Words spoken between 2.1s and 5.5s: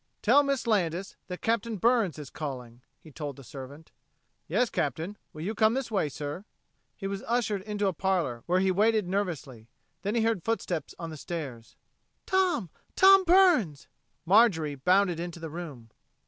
is calling," he told the servant. "Yes, Captain. Will